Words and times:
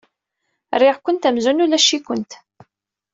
Rriɣ-kent 0.79 1.27
amzun 1.29 1.63
ulac-ikent. 1.63 2.31